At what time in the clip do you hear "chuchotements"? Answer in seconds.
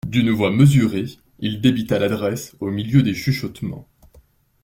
3.13-3.87